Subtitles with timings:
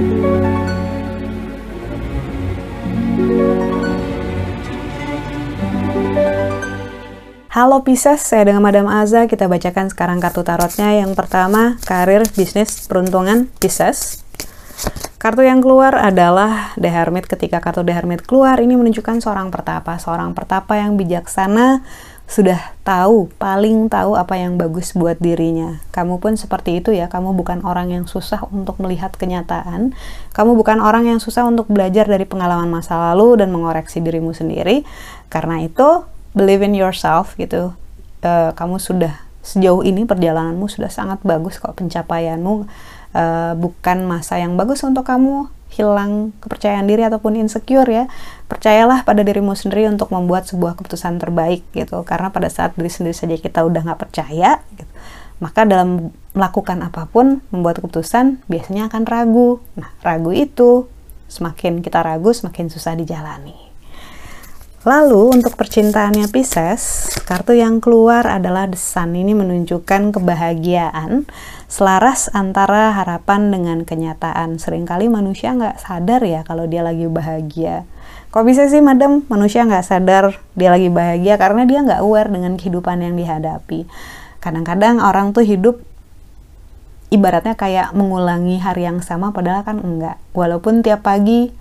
[0.00, 0.16] Halo
[7.84, 9.28] Pisces, saya dengan Madam Aza.
[9.28, 10.96] Kita bacakan sekarang kartu tarotnya.
[10.96, 14.24] Yang pertama, karir, bisnis, peruntungan, Pisces.
[15.20, 17.28] Kartu yang keluar adalah The Hermit.
[17.28, 20.00] Ketika kartu The Hermit keluar, ini menunjukkan seorang pertapa.
[20.00, 21.84] Seorang pertapa yang bijaksana,
[22.30, 25.82] sudah tahu, paling tahu apa yang bagus buat dirinya.
[25.90, 29.90] Kamu pun seperti itu ya, kamu bukan orang yang susah untuk melihat kenyataan.
[30.30, 34.86] Kamu bukan orang yang susah untuk belajar dari pengalaman masa lalu dan mengoreksi dirimu sendiri.
[35.26, 37.74] Karena itu, believe in yourself gitu
[38.22, 42.68] uh, kamu sudah sejauh ini perjalananmu sudah sangat bagus kok pencapaianmu
[43.16, 48.04] uh, bukan masa yang bagus untuk kamu hilang kepercayaan diri ataupun insecure ya.
[48.50, 52.02] Percayalah pada dirimu sendiri untuk membuat sebuah keputusan terbaik gitu.
[52.02, 54.90] Karena pada saat diri sendiri saja kita udah nggak percaya gitu,
[55.38, 59.62] maka dalam melakukan apa pun membuat keputusan biasanya akan ragu.
[59.78, 60.90] Nah ragu itu
[61.30, 63.69] semakin kita ragu semakin susah dijalani
[64.80, 69.12] Lalu untuk percintaannya Pisces, kartu yang keluar adalah The Sun.
[69.12, 71.28] Ini menunjukkan kebahagiaan
[71.68, 74.56] selaras antara harapan dengan kenyataan.
[74.56, 77.84] Seringkali manusia nggak sadar ya kalau dia lagi bahagia.
[78.32, 82.56] Kok bisa sih madam manusia nggak sadar dia lagi bahagia karena dia nggak aware dengan
[82.56, 83.84] kehidupan yang dihadapi.
[84.40, 85.76] Kadang-kadang orang tuh hidup
[87.12, 90.16] ibaratnya kayak mengulangi hari yang sama padahal kan enggak.
[90.32, 91.52] Walaupun tiap pagi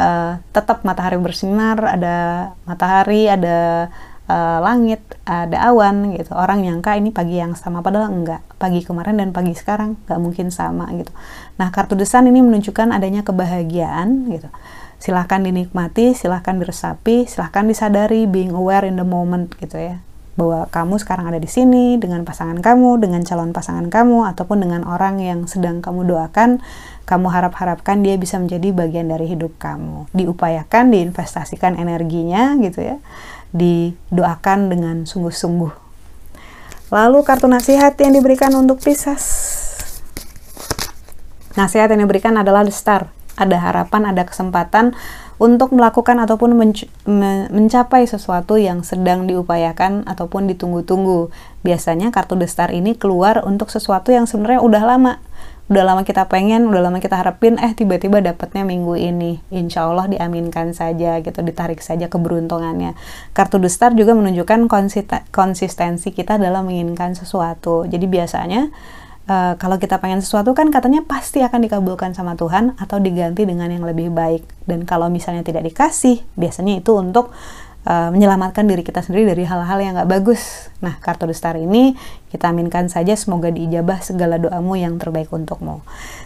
[0.00, 2.16] uh, tetap matahari bersinar, ada
[2.64, 3.90] matahari, ada
[4.30, 6.32] uh, langit, ada awan gitu.
[6.32, 8.40] Orang nyangka ini pagi yang sama padahal enggak.
[8.56, 11.12] Pagi kemarin dan pagi sekarang nggak mungkin sama gitu.
[11.60, 14.48] Nah, kartu desan ini menunjukkan adanya kebahagiaan gitu.
[14.96, 20.05] Silahkan dinikmati, silahkan diresapi, silahkan disadari, being aware in the moment gitu ya
[20.36, 24.84] bahwa kamu sekarang ada di sini dengan pasangan kamu, dengan calon pasangan kamu, ataupun dengan
[24.84, 26.60] orang yang sedang kamu doakan,
[27.08, 30.12] kamu harap-harapkan dia bisa menjadi bagian dari hidup kamu.
[30.12, 32.96] Diupayakan, diinvestasikan energinya gitu ya,
[33.56, 35.72] didoakan dengan sungguh-sungguh.
[36.92, 39.24] Lalu kartu nasihat yang diberikan untuk Pisces.
[41.56, 43.08] Nasihat yang diberikan adalah the star.
[43.36, 44.96] Ada harapan, ada kesempatan
[45.36, 46.88] untuk melakukan ataupun menc
[47.52, 51.28] mencapai sesuatu yang sedang diupayakan ataupun ditunggu-tunggu.
[51.60, 55.14] Biasanya kartu The Star ini keluar untuk sesuatu yang sebenarnya udah lama.
[55.66, 59.42] Udah lama kita pengen, udah lama kita harapin, eh tiba-tiba dapatnya minggu ini.
[59.50, 62.94] Insya Allah diaminkan saja gitu, ditarik saja keberuntungannya.
[63.34, 64.70] Kartu The Star juga menunjukkan
[65.34, 67.82] konsistensi kita dalam menginginkan sesuatu.
[67.90, 68.70] Jadi biasanya
[69.26, 73.70] uh, kalau kita pengen sesuatu kan katanya pasti akan dikabulkan sama Tuhan atau diganti dengan
[73.70, 74.42] yang lebih baik.
[74.66, 77.30] Dan kalau misalnya tidak dikasih, biasanya itu untuk
[77.86, 80.68] uh, menyelamatkan diri kita sendiri dari hal-hal yang nggak bagus.
[80.82, 81.94] Nah, kartu The Star ini
[82.34, 85.80] kita aminkan saja semoga diijabah segala doamu yang terbaik untukmu.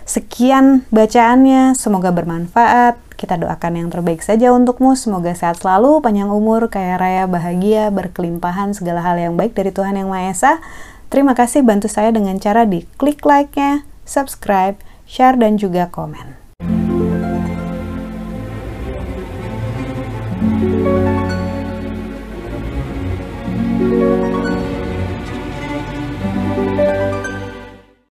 [0.09, 2.97] Sekian bacaannya, semoga bermanfaat.
[3.21, 4.97] Kita doakan yang terbaik saja untukmu.
[4.97, 10.01] Semoga sehat selalu, panjang umur, kaya raya, bahagia, berkelimpahan segala hal yang baik dari Tuhan
[10.01, 10.53] Yang Maha Esa.
[11.11, 14.79] Terima kasih bantu saya dengan cara di klik like-nya, subscribe,
[15.11, 16.50] share, dan juga komen.